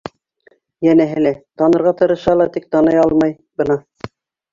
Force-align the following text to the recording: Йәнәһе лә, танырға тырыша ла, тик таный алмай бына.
Йәнәһе 0.85 1.19
лә, 1.25 1.33
танырға 1.61 1.93
тырыша 1.99 2.33
ла, 2.39 2.47
тик 2.55 2.65
таный 2.77 2.97
алмай 3.03 3.37
бына. 3.63 3.77